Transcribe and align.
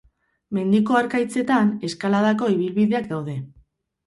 Mendiko 0.57 0.97
harkaitzetan, 0.99 1.69
eskaladako 1.89 2.51
ibilbideak 2.55 3.07
daude. 3.13 3.39